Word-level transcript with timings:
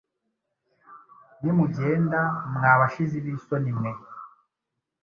nimujyenda 1.41 2.21
mwabashizi 2.55 3.17
b’isoni 3.23 3.71
mwe 3.77 3.91